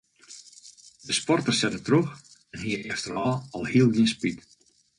De 1.09 1.13
sporter 1.17 1.55
sette 1.57 1.83
troch 1.89 2.09
en 2.55 2.63
hie 2.65 2.81
efterôf 2.95 3.39
alhiel 3.61 3.89
gjin 3.99 4.11
spyt. 4.13 4.39